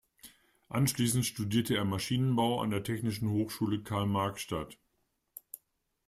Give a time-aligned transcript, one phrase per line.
[0.69, 4.79] Anschließend studierte er Maschinenbau an der Technischen Hochschule Karl-Marx-Stadt.